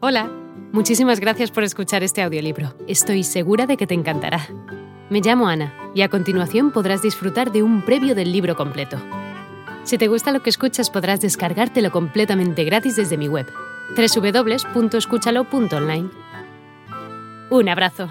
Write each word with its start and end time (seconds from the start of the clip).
Hola, 0.00 0.30
muchísimas 0.72 1.18
gracias 1.18 1.50
por 1.50 1.64
escuchar 1.64 2.04
este 2.04 2.22
audiolibro. 2.22 2.72
Estoy 2.86 3.24
segura 3.24 3.66
de 3.66 3.76
que 3.76 3.88
te 3.88 3.94
encantará. 3.94 4.46
Me 5.10 5.20
llamo 5.20 5.48
Ana 5.48 5.74
y 5.92 6.02
a 6.02 6.08
continuación 6.08 6.70
podrás 6.70 7.02
disfrutar 7.02 7.50
de 7.50 7.64
un 7.64 7.84
previo 7.84 8.14
del 8.14 8.30
libro 8.30 8.54
completo. 8.54 8.96
Si 9.82 9.98
te 9.98 10.06
gusta 10.06 10.30
lo 10.30 10.40
que 10.40 10.50
escuchas 10.50 10.88
podrás 10.88 11.20
descargártelo 11.20 11.90
completamente 11.90 12.62
gratis 12.62 12.94
desde 12.94 13.16
mi 13.16 13.26
web, 13.26 13.52
www.escúchalo.online. 13.96 16.10
Un 17.50 17.68
abrazo. 17.68 18.08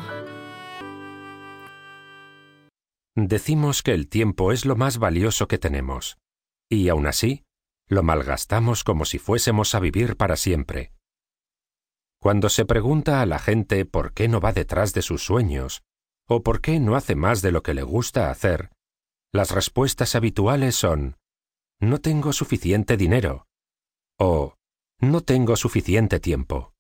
Decimos 3.16 3.82
que 3.82 3.94
el 3.94 4.10
tiempo 4.10 4.52
es 4.52 4.66
lo 4.66 4.76
más 4.76 4.98
valioso 4.98 5.48
que 5.48 5.58
tenemos, 5.58 6.18
y 6.70 6.90
aún 6.90 7.08
así, 7.08 7.46
lo 7.88 8.04
malgastamos 8.04 8.84
como 8.84 9.06
si 9.06 9.20
fuésemos 9.20 9.74
a 9.74 9.80
vivir 9.80 10.18
para 10.18 10.36
siempre. 10.36 10.92
Cuando 12.20 12.50
se 12.50 12.66
pregunta 12.66 13.22
a 13.22 13.26
la 13.26 13.40
gente 13.40 13.86
por 13.86 14.14
qué 14.14 14.28
no 14.28 14.40
va 14.40 14.52
detrás 14.54 14.94
de 14.94 15.02
sus 15.02 15.24
sueños, 15.24 15.84
o 16.28 16.44
por 16.44 16.62
qué 16.62 16.80
no 16.80 16.96
hace 16.96 17.16
más 17.16 17.42
de 17.42 17.52
lo 17.52 17.64
que 17.64 17.74
le 17.74 17.84
gusta 17.84 18.32
hacer, 18.32 18.72
las 19.32 19.52
respuestas 19.52 20.16
habituales 20.16 20.76
son 20.76 21.18
no 21.80 22.00
tengo 22.00 22.34
suficiente 22.34 22.98
dinero 22.98 23.46
o 24.20 24.56
no 25.00 25.22
tengo 25.22 25.56
suficiente 25.56 26.20
tiempo. 26.20 26.74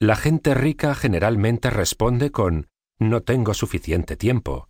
La 0.00 0.16
gente 0.16 0.54
rica 0.54 0.96
generalmente 0.96 1.70
responde 1.70 2.32
con 2.32 2.68
no 2.98 3.22
tengo 3.22 3.54
suficiente 3.54 4.16
tiempo. 4.16 4.68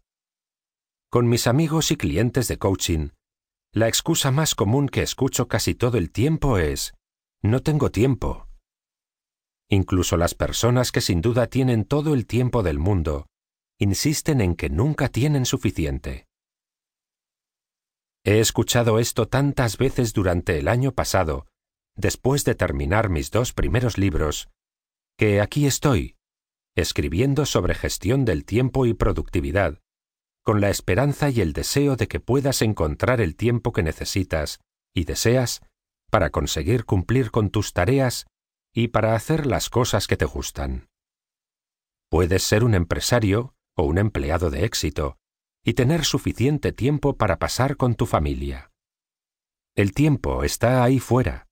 Con 1.10 1.28
mis 1.28 1.46
amigos 1.46 1.90
y 1.90 1.96
clientes 1.96 2.48
de 2.48 2.58
coaching, 2.58 3.08
la 3.72 3.88
excusa 3.88 4.30
más 4.30 4.54
común 4.54 4.88
que 4.88 5.00
escucho 5.00 5.48
casi 5.48 5.74
todo 5.74 5.96
el 5.96 6.10
tiempo 6.10 6.58
es 6.58 6.94
no 7.42 7.60
tengo 7.60 7.90
tiempo. 7.90 8.51
Incluso 9.72 10.18
las 10.18 10.34
personas 10.34 10.92
que 10.92 11.00
sin 11.00 11.22
duda 11.22 11.46
tienen 11.46 11.86
todo 11.86 12.12
el 12.12 12.26
tiempo 12.26 12.62
del 12.62 12.78
mundo 12.78 13.28
insisten 13.78 14.42
en 14.42 14.54
que 14.54 14.68
nunca 14.68 15.08
tienen 15.08 15.46
suficiente. 15.46 16.26
He 18.22 18.38
escuchado 18.38 18.98
esto 18.98 19.28
tantas 19.28 19.78
veces 19.78 20.12
durante 20.12 20.58
el 20.58 20.68
año 20.68 20.92
pasado, 20.92 21.46
después 21.96 22.44
de 22.44 22.54
terminar 22.54 23.08
mis 23.08 23.30
dos 23.30 23.54
primeros 23.54 23.96
libros, 23.96 24.50
que 25.16 25.40
aquí 25.40 25.64
estoy, 25.64 26.16
escribiendo 26.76 27.46
sobre 27.46 27.74
gestión 27.74 28.26
del 28.26 28.44
tiempo 28.44 28.84
y 28.84 28.92
productividad, 28.92 29.80
con 30.44 30.60
la 30.60 30.68
esperanza 30.68 31.30
y 31.30 31.40
el 31.40 31.54
deseo 31.54 31.96
de 31.96 32.08
que 32.08 32.20
puedas 32.20 32.60
encontrar 32.60 33.22
el 33.22 33.36
tiempo 33.36 33.72
que 33.72 33.82
necesitas 33.82 34.60
y 34.94 35.04
deseas 35.04 35.62
para 36.10 36.28
conseguir 36.28 36.84
cumplir 36.84 37.30
con 37.30 37.48
tus 37.48 37.72
tareas 37.72 38.26
y 38.72 38.88
para 38.88 39.14
hacer 39.14 39.46
las 39.46 39.68
cosas 39.68 40.06
que 40.06 40.16
te 40.16 40.24
gustan. 40.24 40.88
Puedes 42.10 42.42
ser 42.42 42.64
un 42.64 42.74
empresario 42.74 43.54
o 43.76 43.84
un 43.84 43.98
empleado 43.98 44.50
de 44.50 44.64
éxito 44.64 45.18
y 45.64 45.74
tener 45.74 46.04
suficiente 46.04 46.72
tiempo 46.72 47.16
para 47.16 47.38
pasar 47.38 47.76
con 47.76 47.94
tu 47.94 48.06
familia. 48.06 48.70
El 49.74 49.92
tiempo 49.92 50.44
está 50.44 50.82
ahí 50.84 50.98
fuera, 50.98 51.48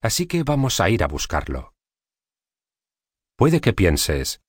así 0.00 0.26
que 0.26 0.42
vamos 0.42 0.80
a 0.80 0.88
ir 0.88 1.02
a 1.02 1.08
buscarlo. 1.08 1.74
Puede 3.36 3.60
que 3.60 3.72
pienses, 3.72 4.40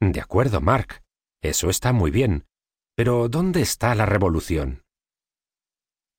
de 0.00 0.20
acuerdo, 0.20 0.60
Mark, 0.60 1.02
eso 1.42 1.70
está 1.70 1.92
muy 1.92 2.10
bien, 2.10 2.46
pero 2.96 3.28
¿dónde 3.28 3.62
está 3.62 3.94
la 3.94 4.04
revolución? 4.04 4.82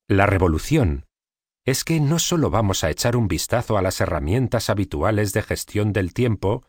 La 0.07 0.25
revolución 0.25 1.05
es 1.65 1.83
que 1.83 1.99
no 1.99 2.19
solo 2.19 2.49
vamos 2.49 2.83
a 2.83 2.89
echar 2.89 3.15
un 3.15 3.27
vistazo 3.27 3.77
a 3.77 3.81
las 3.81 4.01
herramientas 4.01 4.69
habituales 4.69 5.31
de 5.33 5.43
gestión 5.43 5.93
del 5.93 6.13
tiempo, 6.13 6.65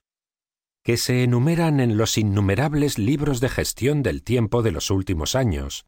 que 0.85 0.97
se 0.97 1.25
enumeran 1.25 1.81
en 1.81 1.97
los 1.97 2.19
innumerables 2.19 2.99
libros 2.99 3.41
de 3.41 3.49
gestión 3.49 4.03
del 4.03 4.23
tiempo 4.23 4.63
de 4.63 4.71
los 4.71 4.91
últimos 4.91 5.35
años, 5.35 5.87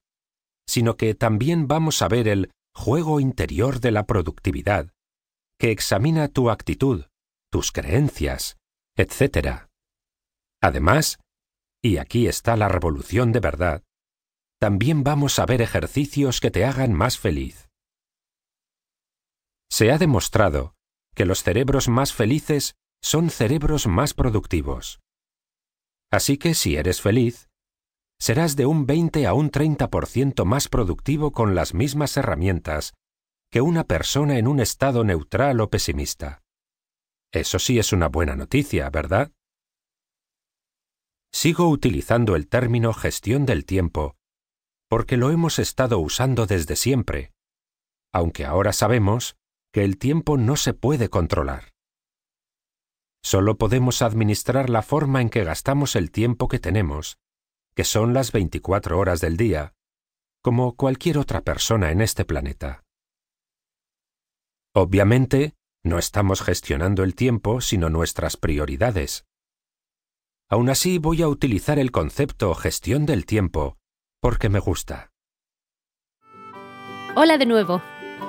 sino 0.66 0.96
que 0.96 1.14
también 1.14 1.68
vamos 1.68 2.02
a 2.02 2.08
ver 2.08 2.26
el 2.26 2.50
juego 2.74 3.20
interior 3.20 3.80
de 3.80 3.90
la 3.90 4.06
productividad, 4.06 4.90
que 5.58 5.70
examina 5.70 6.28
tu 6.28 6.50
actitud, 6.50 7.04
tus 7.50 7.72
creencias, 7.72 8.56
etc. 8.96 9.68
Además, 10.60 11.18
y 11.82 11.98
aquí 11.98 12.26
está 12.26 12.56
la 12.56 12.68
revolución 12.68 13.32
de 13.32 13.40
verdad, 13.40 13.82
también 14.58 15.04
vamos 15.04 15.38
a 15.38 15.46
ver 15.46 15.60
ejercicios 15.60 16.40
que 16.40 16.50
te 16.50 16.64
hagan 16.64 16.92
más 16.92 17.18
feliz. 17.18 17.65
Se 19.76 19.92
ha 19.92 19.98
demostrado 19.98 20.74
que 21.14 21.26
los 21.26 21.42
cerebros 21.42 21.90
más 21.90 22.14
felices 22.14 22.76
son 23.02 23.28
cerebros 23.28 23.86
más 23.86 24.14
productivos. 24.14 25.00
Así 26.10 26.38
que 26.38 26.54
si 26.54 26.76
eres 26.76 27.02
feliz, 27.02 27.50
serás 28.18 28.56
de 28.56 28.64
un 28.64 28.86
20 28.86 29.26
a 29.26 29.34
un 29.34 29.50
30% 29.50 30.46
más 30.46 30.68
productivo 30.68 31.30
con 31.30 31.54
las 31.54 31.74
mismas 31.74 32.16
herramientas 32.16 32.94
que 33.50 33.60
una 33.60 33.84
persona 33.84 34.38
en 34.38 34.48
un 34.48 34.60
estado 34.60 35.04
neutral 35.04 35.60
o 35.60 35.68
pesimista. 35.68 36.42
Eso 37.30 37.58
sí 37.58 37.78
es 37.78 37.92
una 37.92 38.08
buena 38.08 38.34
noticia, 38.34 38.88
¿verdad? 38.88 39.30
Sigo 41.34 41.68
utilizando 41.68 42.34
el 42.34 42.48
término 42.48 42.94
gestión 42.94 43.44
del 43.44 43.66
tiempo 43.66 44.16
porque 44.88 45.18
lo 45.18 45.30
hemos 45.30 45.58
estado 45.58 45.98
usando 45.98 46.46
desde 46.46 46.76
siempre, 46.76 47.34
aunque 48.10 48.46
ahora 48.46 48.72
sabemos 48.72 49.36
que 49.76 49.84
el 49.84 49.98
tiempo 49.98 50.38
no 50.38 50.56
se 50.56 50.72
puede 50.72 51.10
controlar. 51.10 51.74
Solo 53.22 53.58
podemos 53.58 54.00
administrar 54.00 54.70
la 54.70 54.80
forma 54.80 55.20
en 55.20 55.28
que 55.28 55.44
gastamos 55.44 55.96
el 55.96 56.10
tiempo 56.10 56.48
que 56.48 56.58
tenemos, 56.58 57.18
que 57.74 57.84
son 57.84 58.14
las 58.14 58.32
24 58.32 58.98
horas 58.98 59.20
del 59.20 59.36
día, 59.36 59.74
como 60.42 60.76
cualquier 60.76 61.18
otra 61.18 61.42
persona 61.42 61.90
en 61.90 62.00
este 62.00 62.24
planeta. 62.24 62.84
Obviamente, 64.74 65.56
no 65.84 65.98
estamos 65.98 66.40
gestionando 66.40 67.04
el 67.04 67.14
tiempo 67.14 67.60
sino 67.60 67.90
nuestras 67.90 68.38
prioridades. 68.38 69.26
Aún 70.48 70.70
así 70.70 70.96
voy 70.96 71.20
a 71.20 71.28
utilizar 71.28 71.78
el 71.78 71.92
concepto 71.92 72.54
gestión 72.54 73.04
del 73.04 73.26
tiempo 73.26 73.76
porque 74.22 74.48
me 74.48 74.58
gusta. 74.58 75.10
Hola 77.14 77.36
de 77.36 77.44
nuevo. 77.44 77.82